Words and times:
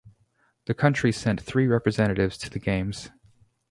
The 0.65 0.73
country 0.73 1.11
sent 1.11 1.39
three 1.39 1.67
representatives 1.67 2.35
to 2.39 2.49
the 2.49 2.57
Games. 2.57 3.11